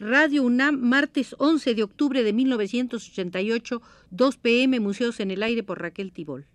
[0.00, 5.82] Radio UNAM, martes 11 de octubre de 1988, 2 pm, Museos en el Aire por
[5.82, 6.46] Raquel Tibol.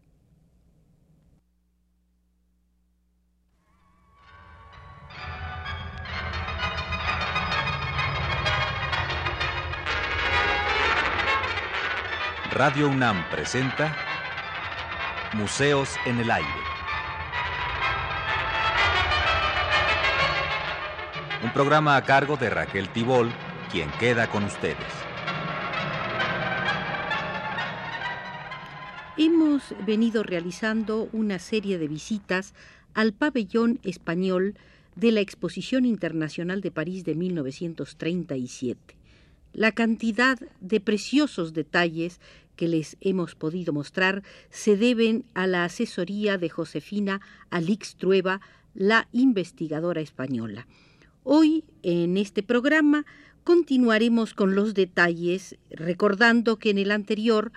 [12.53, 13.93] Radio UNAM presenta
[15.33, 16.62] Museos en el Aire.
[21.53, 23.31] Programa a cargo de Raquel Tibol,
[23.71, 24.79] quien queda con ustedes.
[29.17, 32.55] Hemos venido realizando una serie de visitas
[32.95, 34.55] al pabellón español
[34.95, 38.95] de la Exposición Internacional de París de 1937.
[39.53, 42.19] La cantidad de preciosos detalles
[42.55, 48.41] que les hemos podido mostrar se deben a la asesoría de Josefina Alix Trueba,
[48.73, 50.65] la investigadora española.
[51.25, 53.05] Hoy, en este programa,
[53.45, 57.53] continuaremos con los detalles, recordando que en el anterior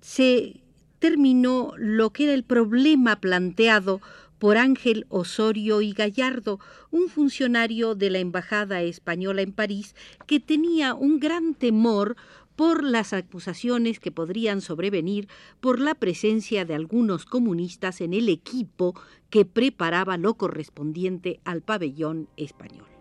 [0.00, 0.60] se
[0.98, 4.00] terminó lo que era el problema planteado
[4.40, 6.58] por Ángel Osorio y Gallardo,
[6.90, 9.94] un funcionario de la Embajada Española en París
[10.26, 12.16] que tenía un gran temor
[12.56, 15.28] por las acusaciones que podrían sobrevenir
[15.60, 18.98] por la presencia de algunos comunistas en el equipo
[19.30, 22.95] que preparaba lo correspondiente al pabellón español.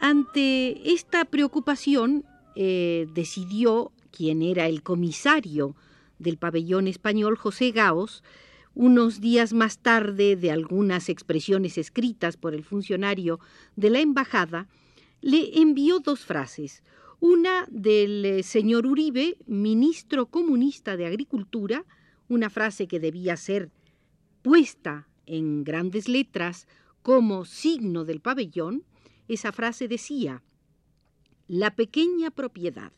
[0.00, 5.74] Ante esta preocupación, eh, decidió quien era el comisario
[6.18, 8.22] del pabellón español José Gaos,
[8.74, 13.40] unos días más tarde de algunas expresiones escritas por el funcionario
[13.76, 14.68] de la embajada,
[15.20, 16.82] le envió dos frases,
[17.22, 21.84] una del eh, señor Uribe, ministro comunista de Agricultura,
[22.28, 23.70] una frase que debía ser
[24.42, 26.66] puesta en grandes letras
[27.02, 28.82] como signo del pabellón,
[29.28, 30.42] esa frase decía,
[31.46, 32.92] la pequeña propiedad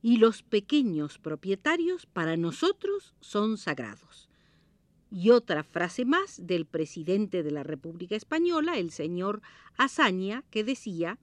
[0.00, 4.28] y los pequeños propietarios para nosotros son sagrados.
[5.10, 9.42] Y otra frase más del presidente de la República Española, el señor
[9.76, 11.18] Azaña, que decía,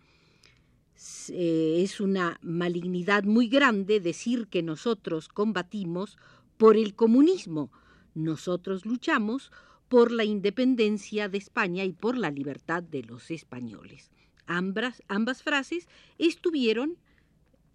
[1.29, 6.17] eh, es una malignidad muy grande decir que nosotros combatimos
[6.57, 7.71] por el comunismo,
[8.13, 9.51] nosotros luchamos
[9.89, 14.11] por la independencia de España y por la libertad de los españoles.
[14.45, 15.87] Ambas, ambas frases
[16.17, 16.97] estuvieron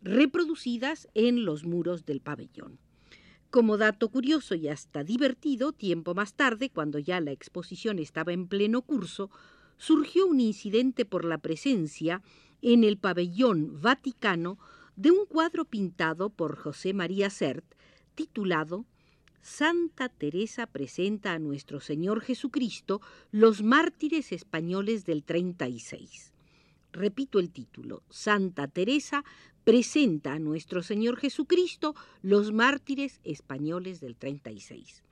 [0.03, 2.79] reproducidas en los muros del pabellón.
[3.50, 8.47] Como dato curioso y hasta divertido, tiempo más tarde, cuando ya la exposición estaba en
[8.47, 9.31] pleno curso,
[9.79, 12.23] surgió un incidente por la presencia
[12.62, 14.58] en el pabellón vaticano
[14.96, 17.64] de un cuadro pintado por José María Sert
[18.14, 18.84] titulado
[19.41, 26.32] Santa Teresa presenta a nuestro Señor Jesucristo los mártires españoles del 36.
[26.92, 29.25] Repito el título, Santa Teresa
[29.64, 35.04] presenta a nuestro Señor Jesucristo los mártires españoles del 36.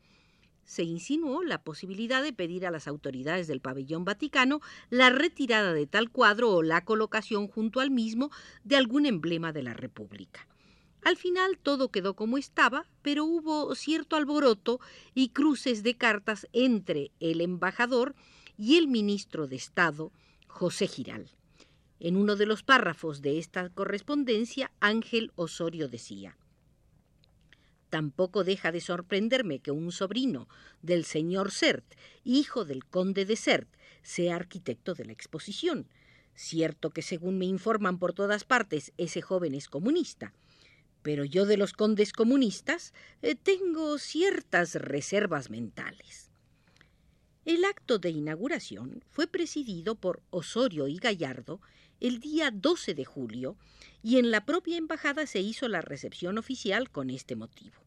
[0.66, 4.60] Se insinuó la posibilidad de pedir a las autoridades del pabellón vaticano
[4.90, 8.30] la retirada de tal cuadro o la colocación junto al mismo
[8.64, 10.46] de algún emblema de la República.
[11.02, 14.80] Al final todo quedó como estaba, pero hubo cierto alboroto
[15.14, 18.16] y cruces de cartas entre el embajador
[18.58, 20.10] y el ministro de Estado,
[20.48, 21.30] José Giral.
[22.00, 26.36] En uno de los párrafos de esta correspondencia, Ángel Osorio decía,
[27.96, 30.50] Tampoco deja de sorprenderme que un sobrino
[30.82, 35.88] del señor Sert, hijo del conde de Sert, sea arquitecto de la exposición.
[36.34, 40.34] Cierto que según me informan por todas partes, ese joven es comunista.
[41.00, 42.92] Pero yo de los condes comunistas
[43.22, 46.30] eh, tengo ciertas reservas mentales.
[47.46, 51.62] El acto de inauguración fue presidido por Osorio y Gallardo
[52.00, 53.56] el día 12 de julio
[54.02, 57.85] y en la propia embajada se hizo la recepción oficial con este motivo.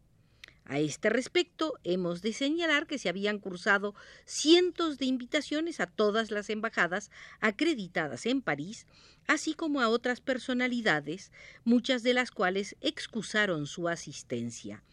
[0.70, 3.96] A este respecto, hemos de señalar que se habían cursado
[4.26, 8.86] cientos de invitaciones a todas las embajadas acreditadas en París,
[9.26, 11.32] así como a otras personalidades,
[11.64, 14.84] muchas de las cuales excusaron su asistencia.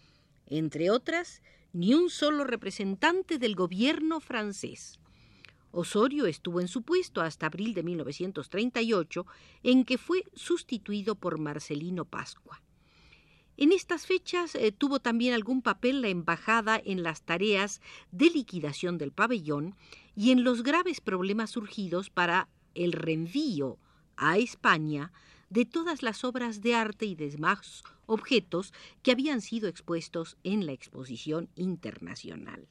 [0.46, 1.42] Entre otras,
[1.74, 4.98] ni un solo representante del gobierno francés.
[5.72, 9.26] Osorio estuvo en su puesto hasta abril de 1938,
[9.62, 12.62] en que fue sustituido por Marcelino Pascua.
[13.58, 17.80] En estas fechas eh, tuvo también algún papel la embajada en las tareas
[18.12, 19.74] de liquidación del pabellón
[20.14, 23.78] y en los graves problemas surgidos para el reenvío
[24.16, 25.12] a España
[25.48, 30.72] de todas las obras de arte y demás objetos que habían sido expuestos en la
[30.72, 32.68] exposición internacional.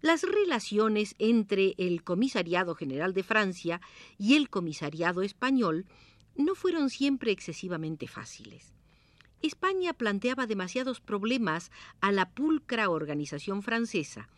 [0.00, 3.80] Las relaciones entre el Comisariado General de Francia
[4.18, 5.86] y el Comisariado Español
[6.36, 8.74] no fueron siempre excesivamente fáciles.
[9.42, 11.70] España planteaba demasiados problemas
[12.00, 14.28] a la pulcra organización francesa,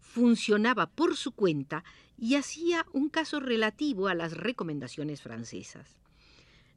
[0.00, 1.84] funcionaba por su cuenta
[2.16, 5.98] y hacía un caso relativo a las recomendaciones francesas.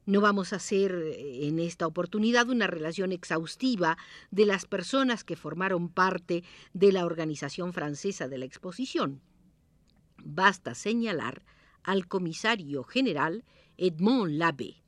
[0.08, 3.98] No vamos a hacer eh, en esta oportunidad una relación exhaustiva
[4.30, 9.20] de las personas que formaron parte de la organización francesa de la exposición.
[10.16, 11.42] Basta señalar
[11.82, 13.44] al comisario general
[13.76, 14.82] Edmond Labbé.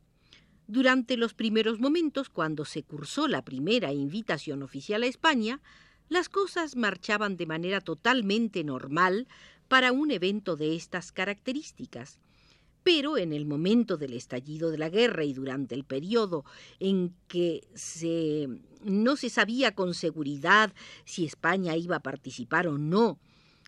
[0.70, 5.60] Durante los primeros momentos, cuando se cursó la primera invitación oficial a España,
[6.08, 9.26] las cosas marchaban de manera totalmente normal
[9.66, 12.20] para un evento de estas características.
[12.84, 16.44] Pero en el momento del estallido de la guerra y durante el periodo
[16.78, 17.66] en que
[18.84, 20.72] no se sabía con seguridad
[21.04, 23.18] si España iba a participar o no,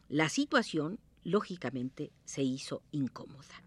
[0.08, 3.61] la situación, lógicamente, se hizo incómoda.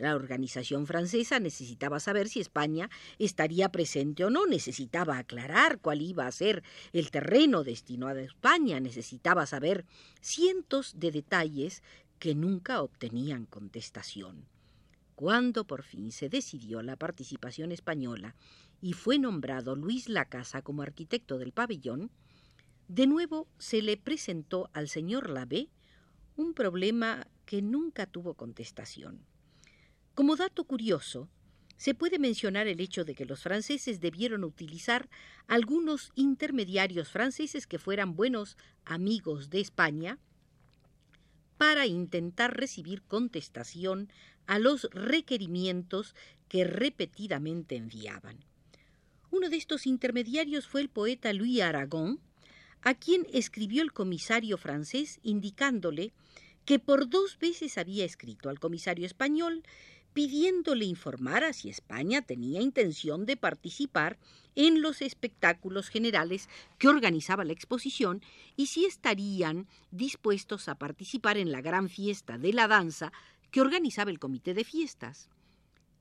[0.00, 2.88] La organización francesa necesitaba saber si España
[3.18, 6.62] estaría presente o no, necesitaba aclarar cuál iba a ser
[6.94, 9.84] el terreno destinado a España, necesitaba saber
[10.22, 11.82] cientos de detalles
[12.18, 14.46] que nunca obtenían contestación.
[15.16, 18.36] Cuando por fin se decidió la participación española
[18.80, 22.10] y fue nombrado Luis Lacasa como arquitecto del pabellón,
[22.88, 25.68] de nuevo se le presentó al señor Lavé
[26.36, 29.26] un problema que nunca tuvo contestación.
[30.20, 31.30] Como dato curioso,
[31.78, 35.08] se puede mencionar el hecho de que los franceses debieron utilizar
[35.46, 40.18] algunos intermediarios franceses que fueran buenos amigos de España
[41.56, 44.12] para intentar recibir contestación
[44.46, 46.14] a los requerimientos
[46.48, 48.44] que repetidamente enviaban.
[49.30, 52.20] Uno de estos intermediarios fue el poeta Louis Aragon,
[52.82, 56.12] a quien escribió el comisario francés indicándole
[56.66, 59.62] que por dos veces había escrito al comisario español
[60.12, 64.18] pidiéndole informara si España tenía intención de participar
[64.54, 66.48] en los espectáculos generales
[66.78, 68.22] que organizaba la exposición
[68.56, 73.12] y si estarían dispuestos a participar en la gran fiesta de la danza
[73.50, 75.28] que organizaba el comité de fiestas.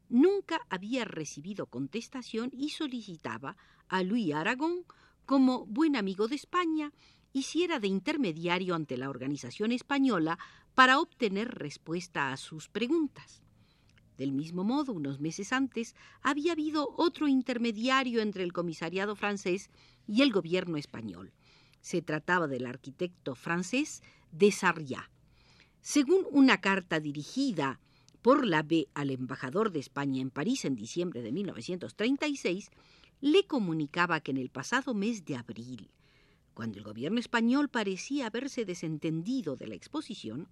[0.09, 3.57] Nunca había recibido contestación y solicitaba
[3.87, 4.85] a Luis Aragón,
[5.25, 6.91] como buen amigo de España,
[7.31, 10.39] hiciera de intermediario ante la organización española
[10.73, 13.43] para obtener respuesta a sus preguntas.
[14.19, 19.69] Del mismo modo, unos meses antes, había habido otro intermediario entre el comisariado francés
[20.09, 21.31] y el gobierno español.
[21.79, 25.09] Se trataba del arquitecto francés de Sarriá.
[25.79, 27.79] Según una carta dirigida
[28.21, 32.71] por la B al embajador de España en París en diciembre de 1936,
[33.21, 35.91] le comunicaba que en el pasado mes de abril,
[36.53, 40.49] cuando el gobierno español parecía haberse desentendido de la exposición,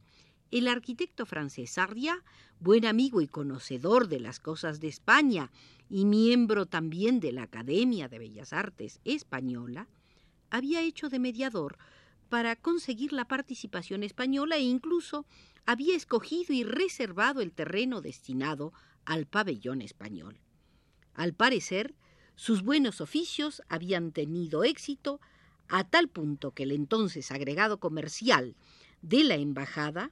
[0.51, 2.23] el arquitecto francés Sardia,
[2.59, 5.51] buen amigo y conocedor de las cosas de España
[5.89, 9.87] y miembro también de la Academia de Bellas Artes Española,
[10.49, 11.77] había hecho de mediador
[12.29, 15.25] para conseguir la participación española e incluso
[15.65, 18.73] había escogido y reservado el terreno destinado
[19.05, 20.39] al pabellón español.
[21.13, 21.95] Al parecer,
[22.35, 25.19] sus buenos oficios habían tenido éxito
[25.67, 28.55] a tal punto que el entonces agregado comercial
[29.01, 30.11] de la embajada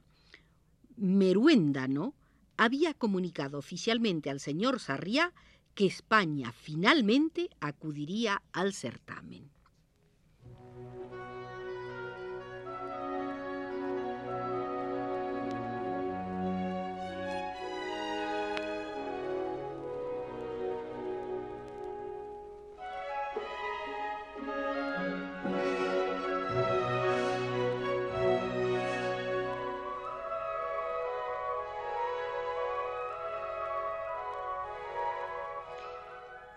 [0.96, 2.14] Meruéndano
[2.56, 5.32] había comunicado oficialmente al señor Sarriá
[5.74, 9.50] que España finalmente acudiría al certamen.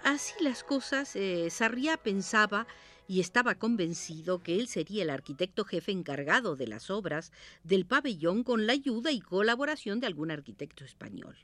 [0.10, 2.66] Así las cosas, eh, Sarriá pensaba
[3.08, 7.32] y estaba convencido que él sería el arquitecto jefe encargado de las obras
[7.64, 11.38] del pabellón con la ayuda y colaboración de algún arquitecto español.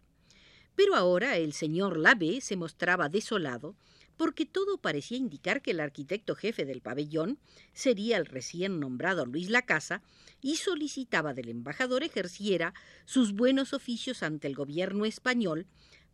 [0.76, 3.76] Pero ahora el señor Lavé se mostraba desolado
[4.18, 7.38] porque todo parecía indicar que el arquitecto jefe del pabellón
[7.74, 10.02] sería el recién nombrado Luis Lacasa
[10.42, 12.74] y solicitaba del embajador ejerciera
[13.06, 15.68] sus buenos oficios ante el gobierno español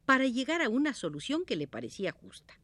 [0.06, 2.60] para llegar a una solución que le parecía justa.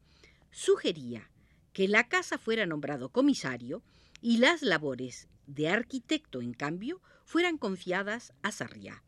[0.52, 1.30] Sugería
[1.74, 3.84] que la casa fuera nombrado comisario
[4.22, 9.04] y las labores de arquitecto, en cambio, fueran confiadas a Sarriá.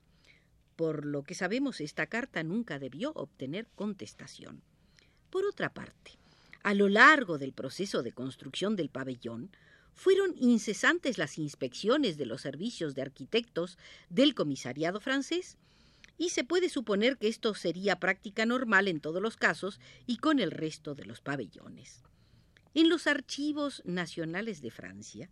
[0.76, 4.62] Por lo que sabemos, esta carta nunca debió obtener contestación.
[5.30, 6.18] Por otra parte,
[6.64, 9.52] a lo largo del proceso de construcción del pabellón,
[9.94, 13.78] fueron incesantes las inspecciones de los servicios de arquitectos
[14.10, 15.58] del comisariado francés,
[16.20, 20.40] y se puede suponer que esto sería práctica normal en todos los casos y con
[20.40, 22.04] el resto de los pabellones.
[22.76, 25.30] En los archivos nacionales de Francia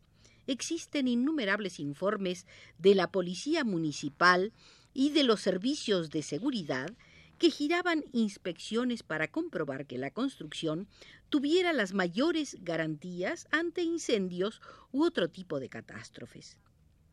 [0.47, 2.47] existen innumerables informes
[2.79, 4.53] de la Policía Municipal
[4.93, 6.89] y de los servicios de seguridad
[7.37, 10.87] que giraban inspecciones para comprobar que la construcción
[11.29, 14.61] tuviera las mayores garantías ante incendios
[14.93, 16.57] u otro tipo de catástrofes.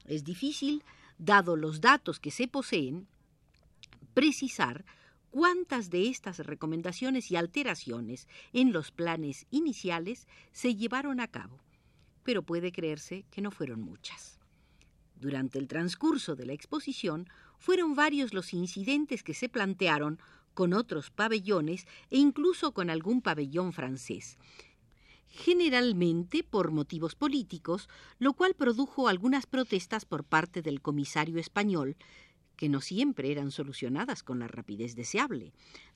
[0.07, 0.85] Es difícil,
[1.19, 3.09] dado los datos que se poseen,
[4.15, 4.85] precisar
[5.31, 11.59] cuántas de estas recomendaciones y alteraciones en los planes iniciales se llevaron a cabo,
[12.23, 14.39] pero puede creerse que no fueron muchas.
[15.21, 17.29] Durante el transcurso de la exposición
[17.59, 20.19] fueron varios los incidentes que se plantearon
[20.55, 24.39] con otros pabellones e incluso con algún pabellón francés,
[25.27, 27.89] generalmente por motivos políticos,
[28.21, 31.97] lo cual produjo algunas protestas por parte del comisario español,
[32.57, 35.53] que no siempre eran solucionadas con la rapidez deseable.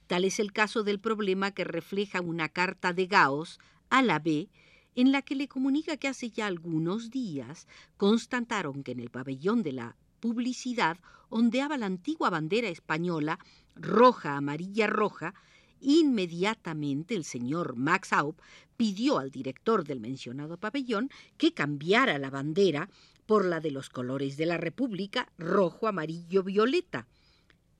[0.07, 3.59] Tal es el caso del problema que refleja una carta de Gauss
[3.91, 4.49] a la B,
[4.95, 9.63] en la que le comunica que hace ya algunos días constataron que en el pabellón
[9.63, 10.99] de la publicidad
[11.29, 13.39] ondeaba la antigua bandera española
[13.77, 15.35] roja, amarilla, roja,
[15.81, 18.41] inmediatamente el señor Max Aup
[18.77, 22.89] pidió al director del mencionado pabellón que cambiara la bandera
[23.29, 27.07] por la de los colores de la República, rojo, amarillo, violeta.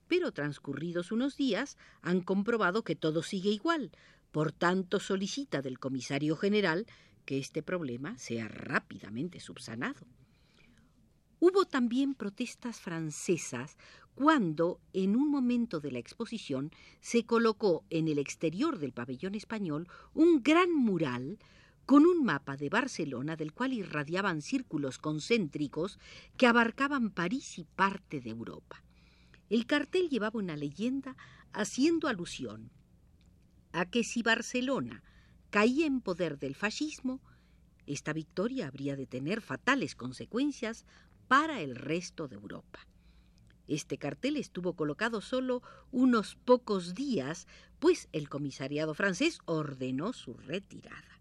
[0.07, 3.89] Pero transcurridos unos días han comprobado que todo sigue igual,
[4.31, 6.85] por tanto solicita del comisario general
[7.25, 10.05] que este problema sea rápidamente subsanado.
[11.39, 13.75] Hubo también protestas francesas
[14.13, 16.69] cuando, en un momento de la exposición,
[17.01, 21.39] se colocó en el exterior del pabellón español un gran mural
[21.89, 25.97] con un mapa de Barcelona del cual irradiaban círculos concéntricos
[26.37, 28.83] que abarcaban París y parte de Europa.
[29.49, 31.17] El cartel llevaba una leyenda
[31.51, 32.69] haciendo alusión
[33.71, 35.01] a que si Barcelona
[35.49, 37.21] caía en poder del fascismo,
[37.87, 40.85] esta victoria habría de tener fatales consecuencias
[41.27, 42.87] para el resto de Europa.
[43.67, 47.47] Este cartel estuvo colocado solo unos pocos días,
[47.79, 51.18] pues el comisariado francés ordenó su retirada.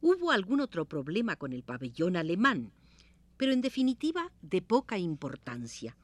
[0.00, 2.72] Hubo algún otro problema con el pabellón alemán,
[3.36, 5.96] pero en definitiva de poca importancia.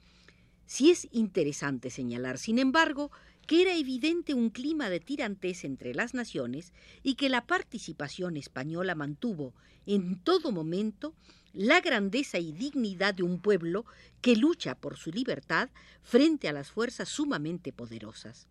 [0.67, 3.11] Sí es interesante señalar, sin embargo,
[3.47, 6.73] que era evidente un clima de tirantes entre las naciones
[7.03, 9.55] y que la participación española mantuvo
[9.87, 11.15] en todo momento
[11.53, 13.85] la grandeza y dignidad de un pueblo
[14.23, 15.69] que lucha por su libertad
[16.03, 18.49] frente a las fuerzas sumamente poderosas.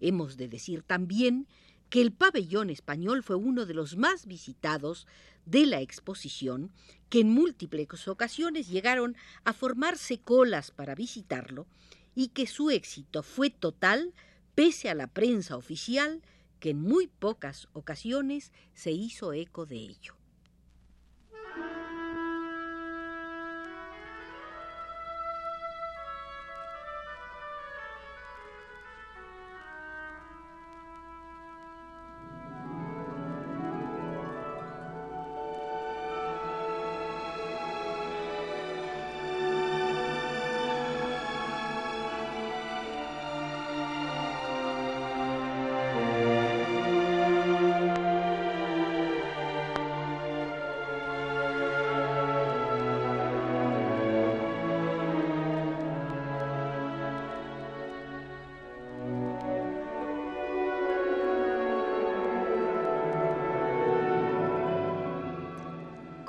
[0.00, 1.48] Hemos de decir también
[1.88, 5.06] que el pabellón español fue uno de los más visitados
[5.44, 6.72] de la exposición,
[7.08, 11.66] que en múltiples ocasiones llegaron a formarse colas para visitarlo,
[12.14, 14.14] y que su éxito fue total
[14.54, 16.22] pese a la prensa oficial,
[16.58, 20.16] que en muy pocas ocasiones se hizo eco de ello.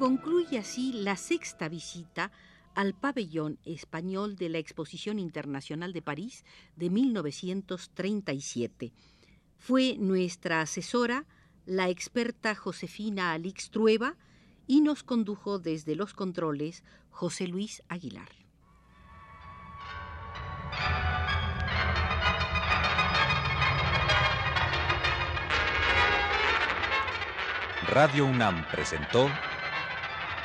[0.08, 2.32] Concluye así la sexta visita
[2.76, 6.46] al pabellón español de la Exposición Internacional de París
[6.78, 8.94] de 1937.
[9.58, 11.26] Fue nuestra asesora,
[11.66, 14.16] la experta Josefina Alix Trueba,
[14.66, 18.30] y nos condujo desde los controles José Luis Aguilar.
[27.90, 29.30] Radio UNAM presentó